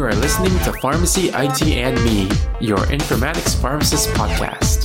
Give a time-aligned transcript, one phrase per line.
[0.00, 2.22] You are listening to Pharmacy IT and Me,
[2.58, 4.82] your informatics pharmacist podcast.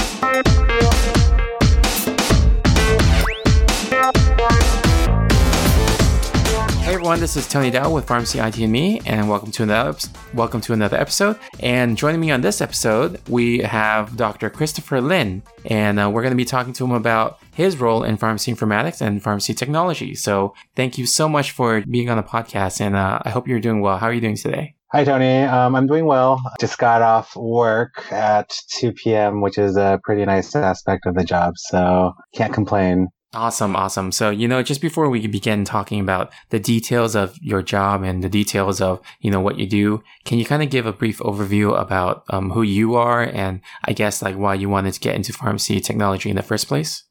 [6.82, 9.98] Hey everyone, this is Tony Dao with Pharmacy IT and Me, and welcome to another
[10.34, 11.40] welcome to another episode.
[11.62, 14.50] And joining me on this episode, we have Dr.
[14.50, 18.18] Christopher Lin, and uh, we're going to be talking to him about his role in
[18.18, 20.14] pharmacy informatics and pharmacy technology.
[20.14, 23.62] So, thank you so much for being on the podcast, and uh, I hope you're
[23.62, 23.98] doing well.
[23.98, 24.76] How are you doing today?
[24.96, 25.42] Hi, Tony.
[25.42, 26.42] Um, I'm doing well.
[26.58, 31.26] Just got off work at 2 p.m., which is a pretty nice aspect of the
[31.26, 33.10] job, so can't complain.
[33.34, 34.14] Awesome, awesome.
[34.14, 38.24] So, you know, just before we begin talking about the details of your job and
[38.24, 41.20] the details of, you know, what you do, can you kind of give a brief
[41.20, 45.18] overview about um, who you are and I guess like why you wanted to get
[45.18, 47.05] into pharmacy technology in the first place?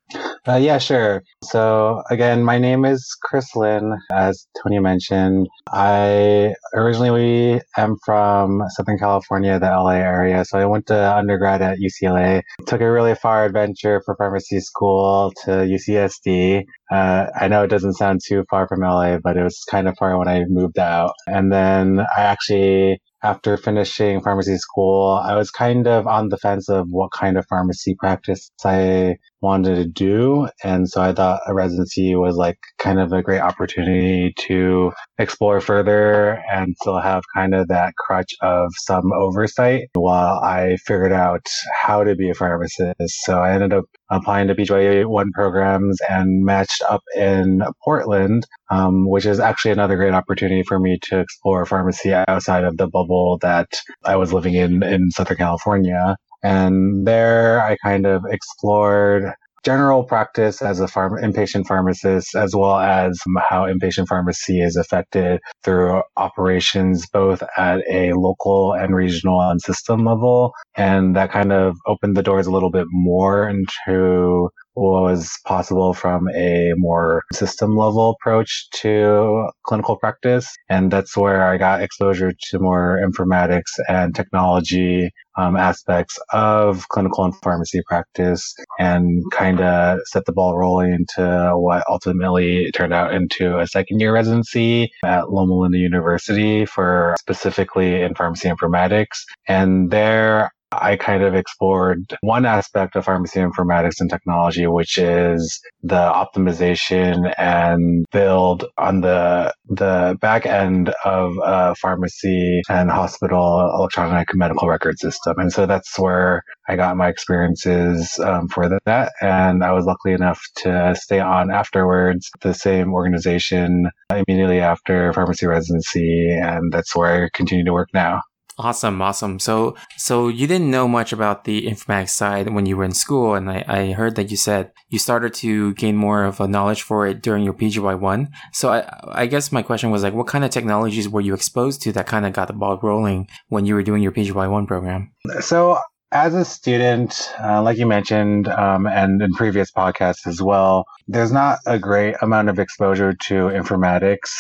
[0.46, 1.22] Uh, yeah, sure.
[1.42, 5.48] So again, my name is Chris Lin, as Tony mentioned.
[5.72, 10.44] I originally am from Southern California, the LA area.
[10.44, 15.32] So I went to undergrad at UCLA, took a really far adventure for pharmacy school
[15.44, 16.64] to UCSD.
[16.92, 19.96] Uh, I know it doesn't sound too far from LA, but it was kind of
[19.96, 21.12] far when I moved out.
[21.26, 26.68] And then I actually after finishing pharmacy school, I was kind of on the fence
[26.68, 30.48] of what kind of pharmacy practice I wanted to do.
[30.64, 35.60] And so I thought a residency was like kind of a great opportunity to explore
[35.60, 41.46] further and still have kind of that crutch of some oversight while I figured out
[41.82, 42.94] how to be a pharmacist.
[43.24, 49.26] So I ended up applying to PGY1 programs and matched up in Portland, um, which
[49.26, 53.68] is actually another great opportunity for me to explore pharmacy outside of the bubble that
[54.04, 56.16] I was living in in Southern California.
[56.44, 59.32] And there I kind of explored
[59.64, 65.40] general practice as a farm, inpatient pharmacist, as well as how inpatient pharmacy is affected
[65.64, 70.52] through operations both at a local and regional and system level.
[70.76, 76.28] And that kind of opened the doors a little bit more into was possible from
[76.34, 80.52] a more system level approach to clinical practice.
[80.68, 87.24] And that's where I got exposure to more informatics and technology um, aspects of clinical
[87.24, 93.12] and pharmacy practice and kind of set the ball rolling into what ultimately turned out
[93.14, 99.24] into a second year residency at Loma Linda University for specifically in pharmacy informatics.
[99.48, 105.60] And there I kind of explored one aspect of pharmacy informatics and technology, which is
[105.82, 114.28] the optimization and build on the the back end of a pharmacy and hospital electronic
[114.34, 115.34] medical record system.
[115.38, 119.12] And so that's where I got my experiences um, for that.
[119.20, 125.46] And I was lucky enough to stay on afterwards, the same organization immediately after pharmacy
[125.46, 126.30] residency.
[126.30, 128.20] And that's where I continue to work now.
[128.56, 129.40] Awesome, awesome.
[129.40, 133.34] So, so you didn't know much about the informatics side when you were in school,
[133.34, 136.82] and I, I heard that you said you started to gain more of a knowledge
[136.82, 138.30] for it during your PGY one.
[138.52, 141.82] So, I, I guess my question was like, what kind of technologies were you exposed
[141.82, 144.66] to that kind of got the ball rolling when you were doing your PGY one
[144.68, 145.12] program?
[145.40, 145.80] So,
[146.14, 151.32] as a student, uh, like you mentioned, um, and in previous podcasts as well, there's
[151.32, 154.30] not a great amount of exposure to informatics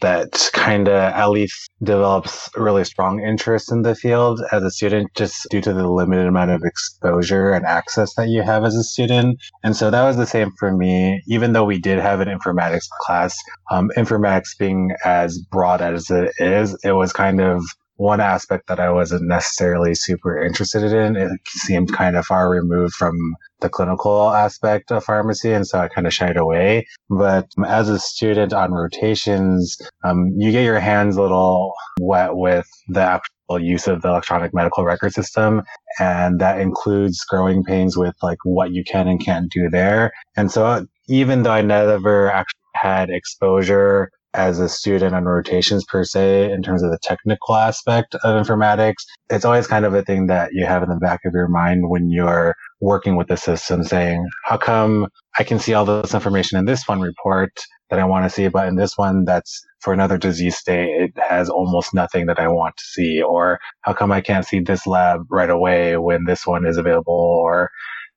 [0.00, 5.12] that kind of at least develops really strong interest in the field as a student,
[5.16, 8.84] just due to the limited amount of exposure and access that you have as a
[8.84, 9.36] student.
[9.64, 12.86] And so that was the same for me, even though we did have an informatics
[13.00, 13.36] class,
[13.72, 17.60] um, informatics being as broad as it is, it was kind of
[17.96, 21.16] one aspect that I wasn't necessarily super interested in.
[21.16, 23.16] It seemed kind of far removed from
[23.60, 26.86] the clinical aspect of pharmacy, and so I kind of shied away.
[27.08, 32.66] But as a student on rotations, um, you get your hands a little wet with
[32.88, 35.62] the actual use of the electronic medical record system,
[35.98, 40.12] and that includes growing pains with like what you can and can't do there.
[40.36, 46.04] And so even though I never actually had exposure as a student on rotations per
[46.04, 49.04] se in terms of the technical aspect of informatics.
[49.30, 51.88] It's always kind of a thing that you have in the back of your mind
[51.88, 56.58] when you're working with the system saying, how come I can see all this information
[56.58, 57.52] in this one report
[57.90, 61.12] that I want to see, but in this one that's for another disease state, it
[61.28, 63.22] has almost nothing that I want to see.
[63.22, 67.14] Or how come I can't see this lab right away when this one is available?
[67.14, 67.70] Or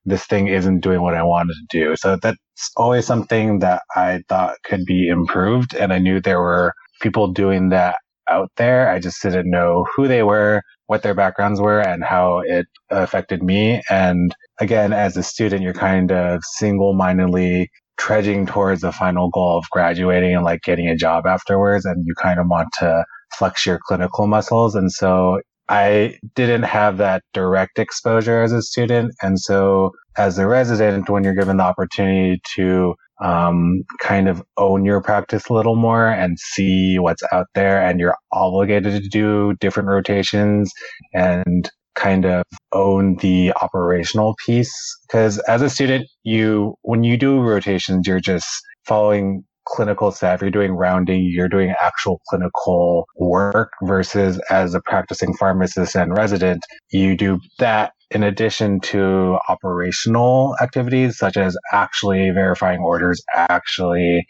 [0.04, 1.96] this thing isn't doing what I wanted to do.
[1.96, 2.38] So that's
[2.76, 5.74] always something that I thought could be improved.
[5.74, 7.96] And I knew there were people doing that
[8.30, 8.90] out there.
[8.90, 13.42] I just didn't know who they were, what their backgrounds were, and how it affected
[13.42, 13.82] me.
[13.90, 19.58] And again, as a student, you're kind of single mindedly trudging towards the final goal
[19.58, 21.84] of graduating and like getting a job afterwards.
[21.84, 23.04] And you kind of want to
[23.34, 24.74] flex your clinical muscles.
[24.74, 29.12] And so I didn't have that direct exposure as a student.
[29.22, 34.84] And so as a resident, when you're given the opportunity to um, kind of own
[34.84, 39.54] your practice a little more and see what's out there and you're obligated to do
[39.60, 40.72] different rotations
[41.12, 44.72] and kind of own the operational piece.
[45.10, 48.48] Cause as a student, you, when you do rotations, you're just
[48.86, 55.34] following clinical staff, you're doing rounding, you're doing actual clinical work versus as a practicing
[55.34, 62.80] pharmacist and resident, you do that in addition to operational activities such as actually verifying
[62.80, 64.26] orders, actually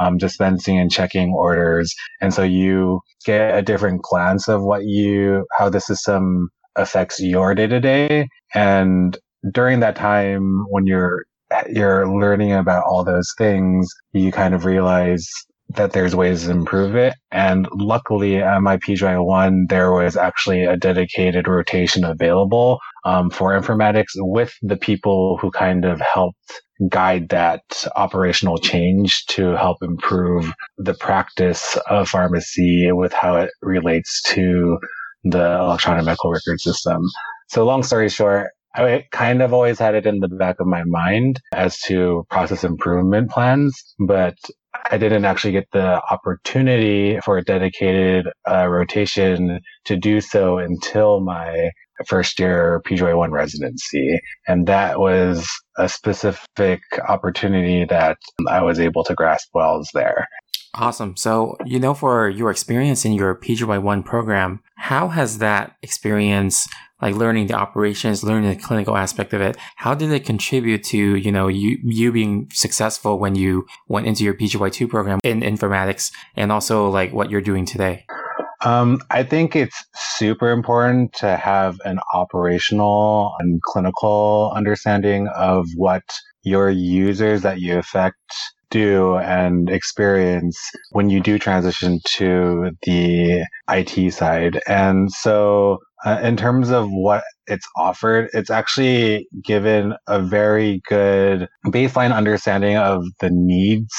[0.00, 1.94] um, dispensing and checking orders.
[2.20, 7.54] And so you get a different glance of what you, how the system affects your
[7.54, 8.28] day to day.
[8.54, 9.18] And
[9.52, 11.24] during that time when you're
[11.68, 15.28] you're learning about all those things, you kind of realize
[15.74, 17.14] that there's ways to improve it.
[17.30, 24.12] And luckily at my PGY1, there was actually a dedicated rotation available um, for informatics
[24.16, 27.60] with the people who kind of helped guide that
[27.96, 34.78] operational change to help improve the practice of pharmacy with how it relates to
[35.24, 37.02] the electronic medical record system.
[37.48, 40.84] So long story short, I kind of always had it in the back of my
[40.84, 44.36] mind as to process improvement plans, but
[44.90, 51.20] I didn't actually get the opportunity for a dedicated uh, rotation to do so until
[51.20, 51.70] my
[52.06, 54.20] first year PGY1 residency.
[54.46, 55.48] And that was
[55.78, 58.18] a specific opportunity that
[58.48, 60.28] I was able to grasp was there.
[60.74, 61.16] Awesome.
[61.16, 66.68] So, you know, for your experience in your PGY1 program, how has that experience,
[67.00, 71.16] like learning the operations, learning the clinical aspect of it, how did it contribute to,
[71.16, 76.12] you know, you, you being successful when you went into your PGY2 program in informatics
[76.36, 78.04] and also like what you're doing today?
[78.64, 86.02] Um, I think it's super important to have an operational and clinical understanding of what
[86.42, 88.16] your users that you affect
[88.70, 90.58] do and experience
[90.90, 94.60] when you do transition to the IT side.
[94.66, 101.48] And so, uh, in terms of what it's offered, it's actually given a very good
[101.66, 103.92] baseline understanding of the needs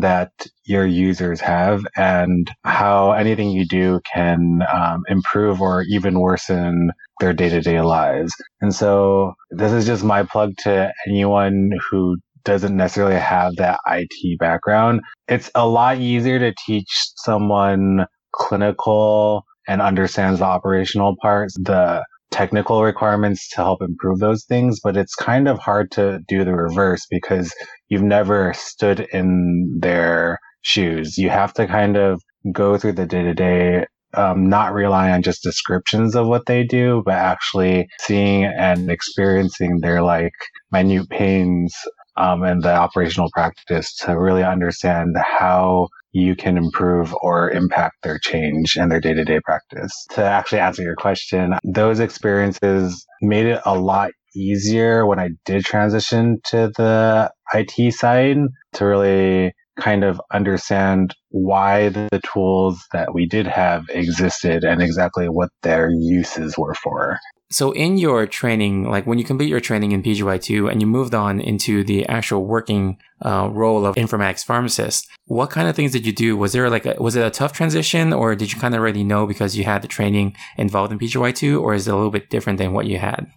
[0.00, 0.30] that
[0.64, 6.90] your users have and how anything you do can um, improve or even worsen
[7.20, 8.32] their day-to-day lives.
[8.60, 12.16] And so this is just my plug to anyone who
[12.46, 15.02] doesn't necessarily have that IT background.
[15.28, 22.82] It's a lot easier to teach someone clinical and understands the operational parts, the technical
[22.82, 27.06] requirements to help improve those things, but it's kind of hard to do the reverse
[27.10, 27.52] because
[27.88, 31.18] you've never stood in their shoes.
[31.18, 32.20] You have to kind of
[32.52, 37.02] go through the day to day, not rely on just descriptions of what they do,
[37.04, 40.32] but actually seeing and experiencing their like
[40.72, 41.74] minute pains
[42.16, 48.18] um, and the operational practice to really understand how you can improve or impact their
[48.18, 49.92] change and their day to day practice.
[50.12, 55.64] To actually answer your question, those experiences made it a lot easier when I did
[55.64, 58.38] transition to the IT side
[58.74, 65.28] to really kind of understand why the tools that we did have existed and exactly
[65.28, 67.18] what their uses were for.
[67.50, 71.14] So in your training, like when you complete your training in PGY2 and you moved
[71.14, 76.04] on into the actual working uh, role of informatics pharmacist, what kind of things did
[76.04, 76.36] you do?
[76.36, 79.04] Was there like a, was it a tough transition or did you kind of already
[79.04, 82.30] know because you had the training involved in PGY2 or is it a little bit
[82.30, 83.28] different than what you had?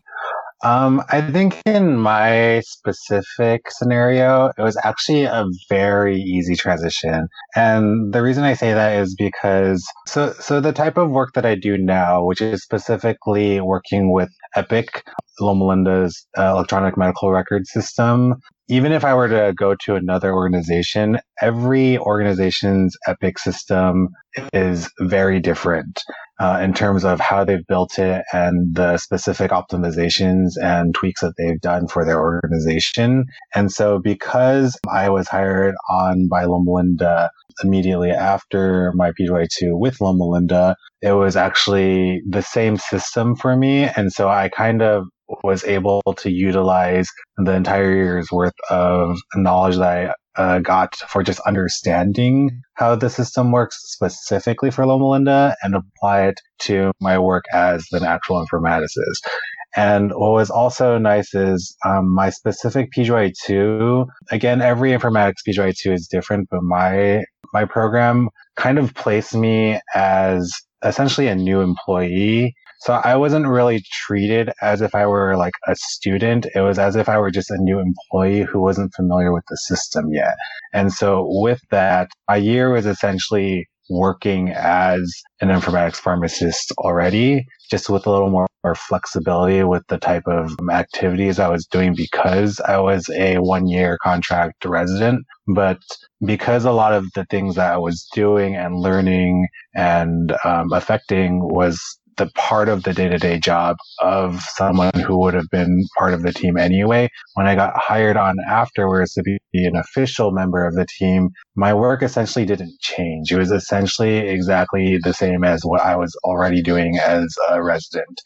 [0.64, 7.28] Um, I think in my specific scenario, it was actually a very easy transition.
[7.56, 11.46] And the reason I say that is because so so the type of work that
[11.46, 15.04] I do now, which is specifically working with Epic,
[15.40, 18.36] Loma Linda's uh, electronic medical record system,
[18.68, 24.10] even if I were to go to another organization, every organization's Epic system
[24.54, 26.02] is very different
[26.40, 31.34] uh, in terms of how they've built it and the specific optimizations and tweaks that
[31.38, 33.26] they've done for their organization.
[33.54, 37.30] And so because I was hired on by Loma Linda
[37.64, 43.84] immediately after my PGY2 with Loma Linda, it was actually the same system for me.
[43.84, 45.08] And so I kind of
[45.44, 51.22] was able to utilize the entire year's worth of knowledge that I uh, got for
[51.22, 57.20] just understanding how the system works specifically for Loma Linda and apply it to my
[57.20, 59.28] work as an actual informaticist.
[59.76, 66.08] And what was also nice is um, my specific PGY2, again, every informatics PGY2 is
[66.08, 70.52] different, but my my program kind of placed me as
[70.86, 72.56] essentially a new employee.
[72.80, 76.48] So I wasn't really treated as if I were like a student.
[76.56, 79.58] It was as if I were just a new employee who wasn't familiar with the
[79.58, 80.36] system yet.
[80.74, 87.90] And so with that, my year was essentially working as an informatics pharmacist already, just
[87.90, 92.60] with a little more, more flexibility with the type of activities I was doing because
[92.62, 95.26] I was a one year contract resident.
[95.48, 95.80] But
[96.24, 101.42] because a lot of the things that I was doing and learning and um, affecting
[101.42, 105.86] was the part of the day to day job of someone who would have been
[105.98, 107.10] part of the team anyway.
[107.34, 111.74] When I got hired on afterwards to be an official member of the team, my
[111.74, 113.32] work essentially didn't change.
[113.32, 118.22] It was essentially exactly the same as what I was already doing as a resident.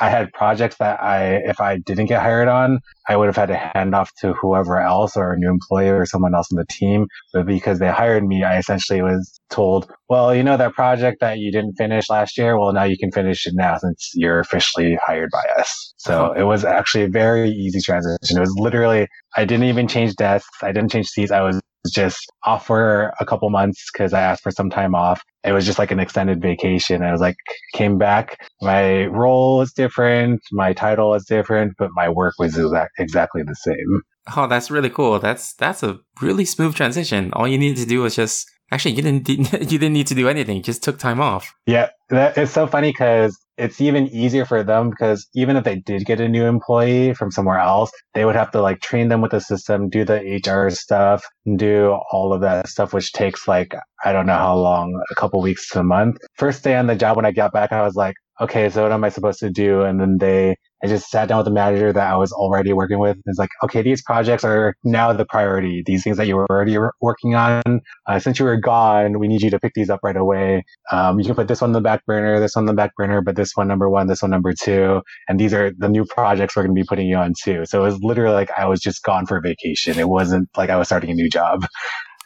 [0.00, 3.46] I had projects that I, if I didn't get hired on, I would have had
[3.46, 6.66] to hand off to whoever else or a new employer or someone else on the
[6.68, 7.06] team.
[7.32, 11.38] But because they hired me, I essentially was told, well, you know, that project that
[11.38, 14.98] you didn't finish last year, well, now you can finish it now since you're officially
[15.04, 15.94] hired by us.
[15.96, 18.36] So it was actually a very easy transition.
[18.36, 20.62] It was literally, I didn't even change desks.
[20.62, 21.32] I didn't change seats.
[21.32, 25.20] I was just off for a couple months because I asked for some time off.
[25.44, 27.02] It was just like an extended vacation.
[27.02, 27.36] I was like,
[27.74, 28.38] came back.
[28.60, 30.40] My role was different.
[30.52, 34.02] My title was different, but my work was exact, exactly the same.
[34.36, 35.18] Oh, that's really cool.
[35.18, 37.32] That's, that's a really smooth transition.
[37.32, 39.28] All you needed to do was just Actually, you didn't
[39.72, 40.56] you didn't need to do anything.
[40.56, 41.54] You just took time off.
[41.66, 45.76] Yeah, that, it's so funny because it's even easier for them because even if they
[45.76, 49.20] did get a new employee from somewhere else, they would have to like train them
[49.20, 51.24] with the system, do the HR stuff,
[51.56, 53.74] do all of that stuff, which takes like
[54.04, 56.18] I don't know how long, a couple weeks to a month.
[56.36, 58.92] First day on the job when I got back, I was like, okay, so what
[58.92, 59.82] am I supposed to do?
[59.82, 62.98] And then they, I just sat down with the manager that I was already working
[62.98, 63.18] with.
[63.26, 65.82] It's like, okay, these projects are now the priority.
[65.84, 69.42] These things that you were already working on, uh, since you were gone, we need
[69.42, 70.64] you to pick these up right away.
[70.92, 73.20] Um, you can put this one on the back burner, this on the back burner,
[73.20, 75.02] but this one number one, this one number two.
[75.28, 77.64] And these are the new projects we're going to be putting you on too.
[77.66, 79.98] So it was literally like I was just gone for vacation.
[79.98, 81.66] It wasn't like I was starting a new job.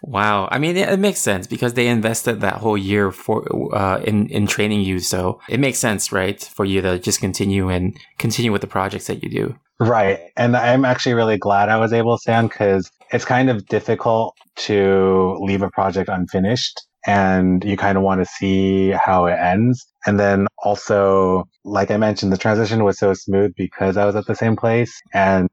[0.03, 0.49] Wow.
[0.51, 4.47] I mean, it, makes sense because they invested that whole year for, uh, in, in
[4.49, 4.99] training you.
[4.99, 6.43] So it makes sense, right?
[6.43, 9.57] For you to just continue and continue with the projects that you do.
[9.79, 10.19] Right.
[10.37, 14.37] And I'm actually really glad I was able to stand because it's kind of difficult
[14.57, 19.87] to leave a project unfinished and you kind of want to see how it ends.
[20.07, 24.27] And then also, like I mentioned, the transition was so smooth because I was at
[24.27, 25.49] the same place and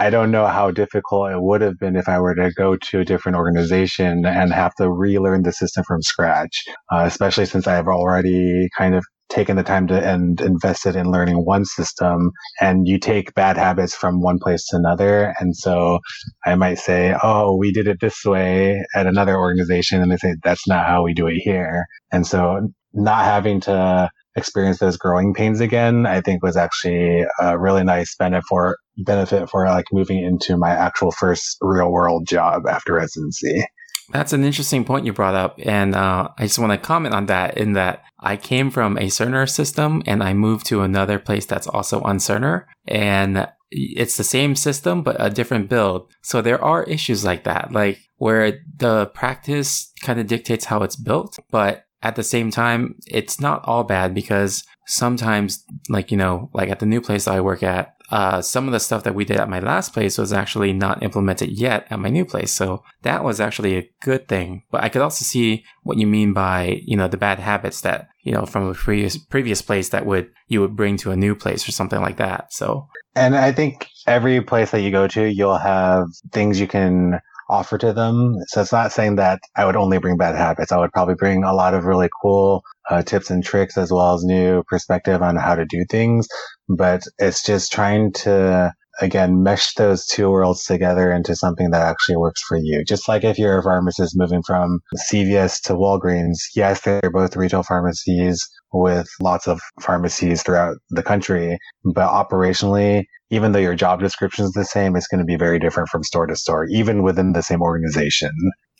[0.00, 3.00] I don't know how difficult it would have been if I were to go to
[3.00, 7.74] a different organization and have to relearn the system from scratch, uh, especially since I
[7.74, 12.30] have already kind of taken the time to and invested in learning one system
[12.62, 15.34] and you take bad habits from one place to another.
[15.38, 15.98] And so
[16.46, 20.00] I might say, Oh, we did it this way at another organization.
[20.00, 21.84] And they say, that's not how we do it here.
[22.10, 27.58] And so not having to experience those growing pains again, I think was actually a
[27.58, 32.66] really nice benefit for benefit for like moving into my actual first real world job
[32.66, 33.64] after residency.
[34.12, 35.58] That's an interesting point you brought up.
[35.62, 39.02] And uh, I just want to comment on that in that I came from a
[39.02, 42.64] Cerner system and I moved to another place that's also on Cerner.
[42.88, 46.10] And it's the same system, but a different build.
[46.22, 50.96] So there are issues like that, like where the practice kind of dictates how it's
[50.96, 56.50] built, but at the same time, it's not all bad because sometimes, like, you know,
[56.52, 59.24] like at the new place I work at, uh, some of the stuff that we
[59.24, 62.52] did at my last place was actually not implemented yet at my new place.
[62.52, 64.64] So that was actually a good thing.
[64.70, 68.08] But I could also see what you mean by, you know, the bad habits that,
[68.22, 71.36] you know, from a previous, previous place that would, you would bring to a new
[71.36, 72.52] place or something like that.
[72.52, 72.88] So.
[73.14, 77.78] And I think every place that you go to, you'll have things you can offer
[77.78, 78.36] to them.
[78.48, 80.72] So it's not saying that I would only bring bad habits.
[80.72, 84.14] I would probably bring a lot of really cool uh, tips and tricks as well
[84.14, 86.28] as new perspective on how to do things.
[86.68, 92.16] But it's just trying to again mesh those two worlds together into something that actually
[92.16, 92.84] works for you.
[92.84, 94.80] Just like if you're a pharmacist moving from
[95.10, 101.58] CVS to Walgreens, yes, they're both retail pharmacies with lots of pharmacies throughout the country,
[101.84, 105.58] but operationally even though your job description is the same, it's going to be very
[105.58, 108.32] different from store to store, even within the same organization.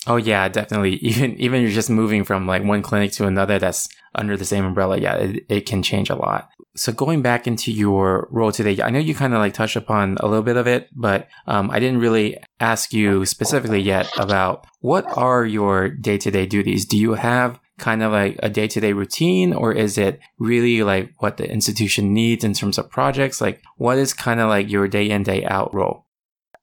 [0.07, 0.95] Oh yeah, definitely.
[1.02, 4.64] Even even you're just moving from like one clinic to another that's under the same
[4.64, 4.99] umbrella.
[4.99, 6.50] Yeah, it, it can change a lot.
[6.76, 10.16] So going back into your role today, I know you kind of like touched upon
[10.21, 14.66] a little bit of it, but um, I didn't really ask you specifically yet about
[14.80, 16.87] what are your day to day duties.
[16.87, 20.83] Do you have kind of like a day to day routine or is it really
[20.83, 23.40] like what the institution needs in terms of projects?
[23.40, 26.07] Like what is kind of like your day in, day out role?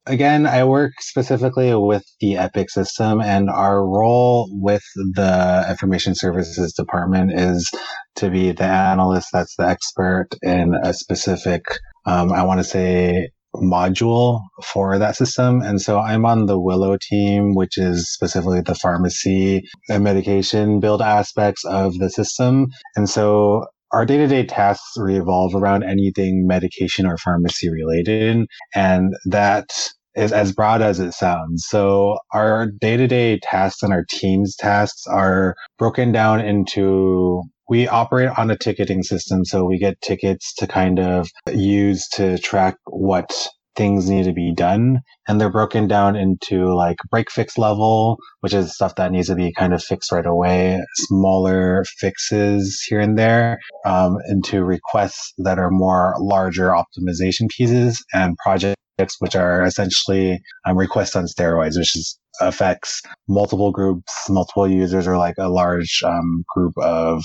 [0.07, 6.73] Again, I work specifically with the Epic system, and our role with the information services
[6.73, 7.69] department is
[8.15, 11.63] to be the analyst that's the expert in a specific,
[12.05, 15.61] um, I want to say, module for that system.
[15.61, 21.01] And so I'm on the Willow team, which is specifically the pharmacy and medication build
[21.01, 22.67] aspects of the system.
[22.95, 28.45] And so our day to day tasks revolve around anything medication or pharmacy related.
[28.75, 29.69] And that
[30.17, 31.65] is as broad as it sounds.
[31.67, 37.87] So our day to day tasks and our team's tasks are broken down into we
[37.87, 39.45] operate on a ticketing system.
[39.45, 44.53] So we get tickets to kind of use to track what things need to be
[44.53, 45.01] done.
[45.27, 49.35] And they're broken down into like break fix level, which is stuff that needs to
[49.35, 55.59] be kind of fixed right away, smaller fixes here and there, um, into requests that
[55.59, 58.75] are more larger optimization pieces and projects,
[59.19, 65.17] which are essentially um, requests on steroids, which is affects multiple groups, multiple users, or
[65.17, 67.23] like a large um, group of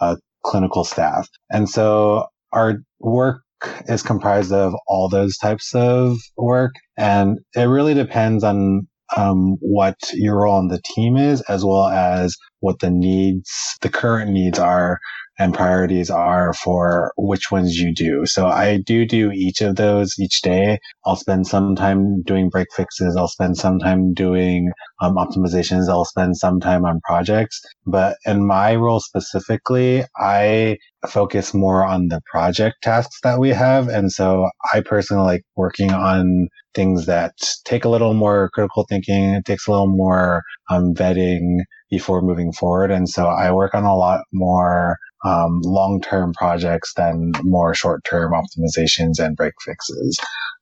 [0.00, 1.28] uh, clinical staff.
[1.50, 3.42] And so our work
[3.86, 6.72] is comprised of all those types of work.
[6.96, 8.86] And it really depends on
[9.16, 13.50] um, what your role on the team is, as well as what the needs,
[13.80, 14.98] the current needs are
[15.40, 18.26] and priorities are for which ones you do.
[18.26, 20.78] So I do do each of those each day.
[21.06, 23.16] I'll spend some time doing break fixes.
[23.16, 24.70] I'll spend some time doing
[25.00, 25.88] um, optimizations.
[25.88, 27.58] I'll spend some time on projects.
[27.86, 30.76] But in my role specifically, I
[31.08, 33.88] focus more on the project tasks that we have.
[33.88, 37.32] And so I personally like working on things that
[37.64, 39.30] take a little more critical thinking.
[39.30, 42.90] It takes a little more um, vetting before moving forward.
[42.90, 49.18] And so I work on a lot more um, long-term projects than more short-term optimizations
[49.18, 50.18] and break fixes.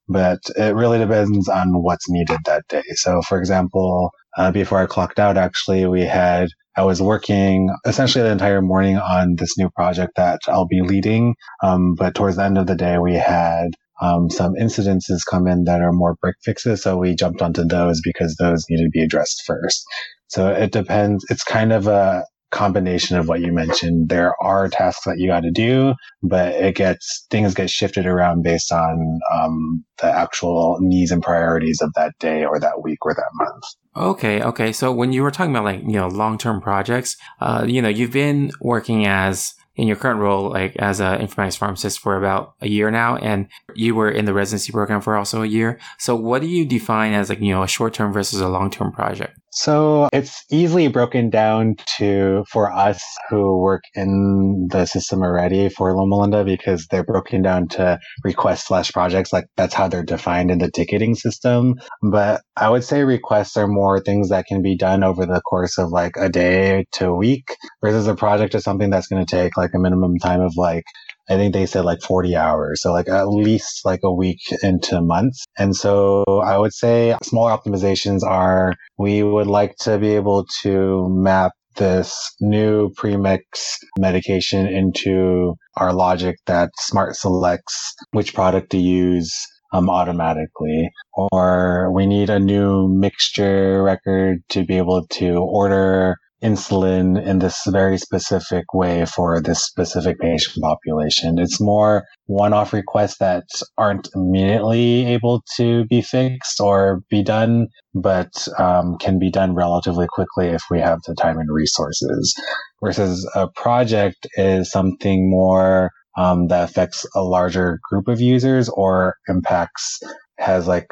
[0.09, 2.83] But it really depends on what's needed that day.
[2.95, 6.49] So, for example, uh, before I clocked out, actually, we had
[6.79, 11.35] I was working essentially the entire morning on this new project that I'll be leading.
[11.61, 15.65] Um, but towards the end of the day, we had um, some incidences come in
[15.65, 16.83] that are more break fixes.
[16.83, 19.85] So we jumped onto those because those need to be addressed first.
[20.29, 21.25] So it depends.
[21.31, 24.09] It's kind of a combination of what you mentioned.
[24.09, 28.43] There are tasks that you got to do, but it gets things get shifted around
[28.43, 33.15] based on um, the actual needs and priorities of that day or that week or
[33.15, 33.65] that month.
[33.97, 34.73] Okay, okay.
[34.73, 37.89] So when you were talking about like you know long term projects, uh, you know
[37.89, 42.55] you've been working as in your current role, like as an informatics pharmacist for about
[42.61, 45.79] a year now, and you were in the residency program for also a year.
[45.99, 48.73] So what do you define as like, you know, a short term versus a long
[48.73, 49.39] term project?
[49.51, 55.97] So it's easily broken down to for us who work in the system already for
[55.97, 59.33] Loma Linda because they're broken down to requests slash projects.
[59.33, 61.75] Like that's how they're defined in the ticketing system.
[62.03, 65.79] But I would say requests are more things that can be done over the course
[65.79, 69.37] of like a day to a week versus a project is something that's going to
[69.37, 70.85] take like a minimum time of like
[71.29, 72.83] I think they said like 40 hours.
[72.83, 75.45] So like at least like a week into months.
[75.59, 81.09] And so I would say smaller optimizations are we would like to be able to
[81.11, 89.33] map this new premix medication into our logic that smart selects which product to use
[89.73, 97.21] um, automatically, or we need a new mixture record to be able to order insulin
[97.23, 101.39] in this very specific way for this specific patient population.
[101.39, 103.45] It's more one-off requests that
[103.77, 110.07] aren't immediately able to be fixed or be done, but um, can be done relatively
[110.09, 112.35] quickly if we have the time and resources.
[112.83, 119.17] Versus a project is something more um, that affects a larger group of users or
[119.29, 120.01] impacts
[120.39, 120.87] has like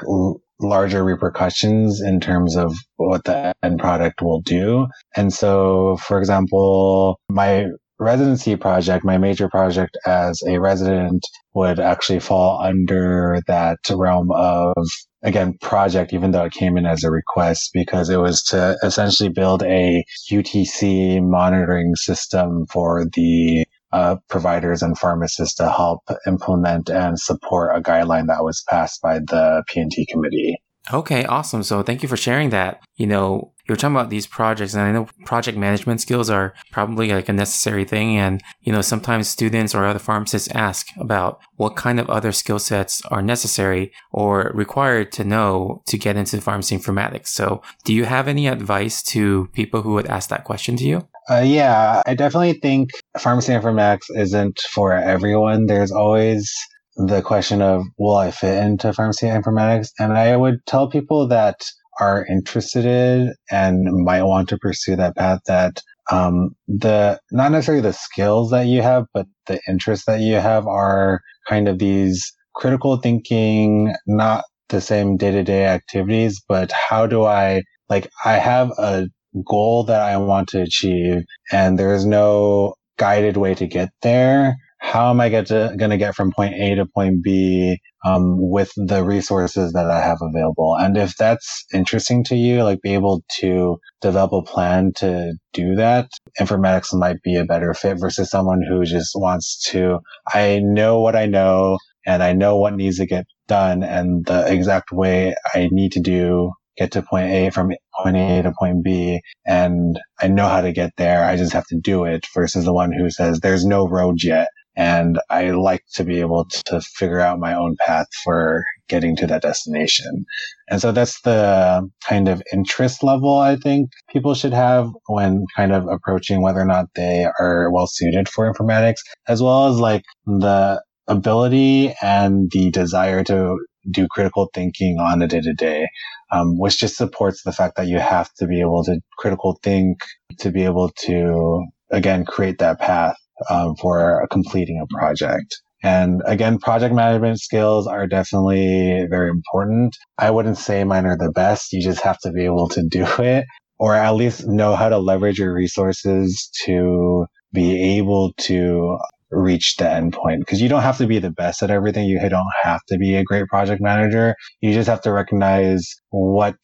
[0.61, 4.87] larger repercussions in terms of what the end product will do.
[5.15, 7.67] And so, for example, my
[7.99, 11.23] residency project, my major project as a resident
[11.55, 14.75] would actually fall under that realm of,
[15.23, 19.31] again, project, even though it came in as a request, because it was to essentially
[19.31, 27.19] build a UTC monitoring system for the uh, providers and pharmacists to help implement and
[27.19, 30.57] support a guideline that was passed by the P&T committee.
[30.93, 31.63] Okay, awesome.
[31.63, 32.81] So thank you for sharing that.
[32.97, 37.13] You know, you're talking about these projects and I know project management skills are probably
[37.13, 38.17] like a necessary thing.
[38.17, 42.59] And, you know, sometimes students or other pharmacists ask about what kind of other skill
[42.59, 47.29] sets are necessary or required to know to get into pharmacy informatics.
[47.29, 51.09] So do you have any advice to people who would ask that question to you?
[51.29, 55.67] Uh, yeah, I definitely think pharmacy informatics isn't for everyone.
[55.67, 56.55] There's always
[56.97, 59.89] the question of will I fit into pharmacy informatics?
[59.99, 61.65] And I would tell people that
[62.01, 67.83] are interested in and might want to pursue that path that um, the not necessarily
[67.83, 72.33] the skills that you have, but the interests that you have are kind of these
[72.55, 78.35] critical thinking, not the same day to day activities, but how do I like I
[78.35, 79.07] have a
[79.45, 84.57] goal that I want to achieve and there is no guided way to get there.
[84.79, 88.73] How am I get to, gonna get from point A to point B um, with
[88.77, 90.77] the resources that I have available?
[90.79, 95.75] And if that's interesting to you, like be able to develop a plan to do
[95.77, 96.09] that,
[96.41, 99.99] informatics might be a better fit versus someone who just wants to,
[100.33, 104.51] I know what I know and I know what needs to get done and the
[104.53, 108.85] exact way I need to do get to point A from point A to point
[108.85, 111.25] B and I know how to get there.
[111.25, 114.49] I just have to do it versus the one who says there's no road yet.
[114.77, 119.27] And I like to be able to figure out my own path for getting to
[119.27, 120.27] that destination.
[120.69, 125.73] And so that's the kind of interest level I think people should have when kind
[125.73, 130.05] of approaching whether or not they are well suited for informatics, as well as like
[130.27, 133.57] the ability and the desire to
[133.91, 135.87] do critical thinking on a day to day,
[136.33, 139.99] um, which just supports the fact that you have to be able to critical think
[140.39, 143.17] to be able to, again, create that path
[143.51, 145.61] um, for completing a project.
[145.83, 149.97] And again, project management skills are definitely very important.
[150.19, 151.73] I wouldn't say mine are the best.
[151.73, 153.45] You just have to be able to do it
[153.79, 158.99] or at least know how to leverage your resources to be able to
[159.31, 162.07] reach the endpoint because you don't have to be the best at everything.
[162.07, 164.35] You don't have to be a great project manager.
[164.61, 166.57] You just have to recognize what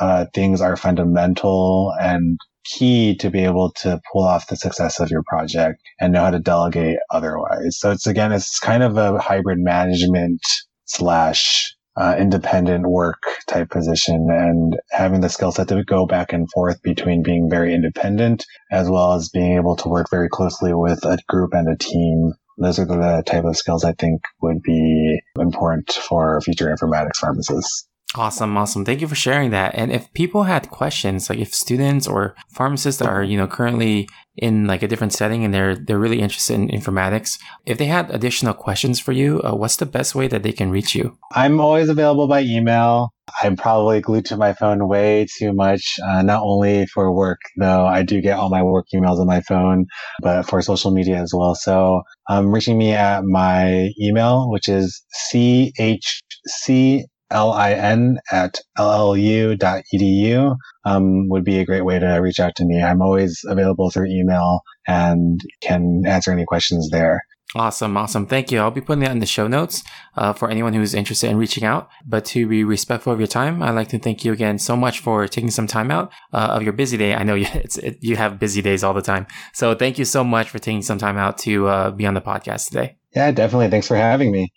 [0.00, 5.10] uh, things are fundamental and key to be able to pull off the success of
[5.10, 7.78] your project and know how to delegate otherwise.
[7.78, 10.40] So it's again, it's kind of a hybrid management
[10.84, 16.48] slash uh, independent work type position and having the skill set to go back and
[16.52, 21.04] forth between being very independent as well as being able to work very closely with
[21.04, 22.32] a group and a team.
[22.56, 27.87] Those are the type of skills I think would be important for future informatics pharmacists.
[28.14, 28.86] Awesome, awesome.
[28.86, 29.74] Thank you for sharing that.
[29.74, 34.66] And if people had questions, like if students or pharmacists are, you know, currently in
[34.66, 38.54] like a different setting and they're they're really interested in informatics, if they had additional
[38.54, 41.18] questions for you, uh, what's the best way that they can reach you?
[41.34, 43.12] I'm always available by email.
[43.42, 47.84] I'm probably glued to my phone way too much, uh, not only for work, though
[47.84, 49.84] I do get all my work emails on my phone,
[50.22, 51.54] but for social media as well.
[51.54, 61.44] So um, reaching me at my email, which is chc lin at llu.edu um, would
[61.44, 62.82] be a great way to reach out to me.
[62.82, 67.22] I'm always available through email and can answer any questions there.
[67.54, 68.26] Awesome, awesome.
[68.26, 68.60] Thank you.
[68.60, 69.82] I'll be putting that in the show notes
[70.16, 71.88] uh, for anyone who's interested in reaching out.
[72.06, 75.00] But to be respectful of your time, I'd like to thank you again so much
[75.00, 77.14] for taking some time out uh, of your busy day.
[77.14, 79.26] I know you, it, you have busy days all the time.
[79.54, 82.20] So thank you so much for taking some time out to uh, be on the
[82.20, 82.96] podcast today.
[83.14, 83.68] Yeah, definitely.
[83.70, 84.52] Thanks for having me.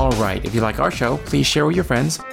[0.00, 0.42] All right.
[0.46, 2.20] If you like our show, please share with your friends,